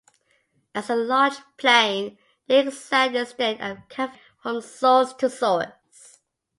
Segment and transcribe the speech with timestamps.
[0.73, 2.17] As a large plain,
[2.47, 6.21] the exact extent can vary from source to source.